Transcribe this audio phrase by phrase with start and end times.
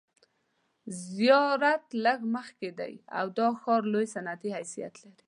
[1.13, 5.11] زیارت لږ مخکې دی او دا ښار لوی صنعتي حیثیت لري.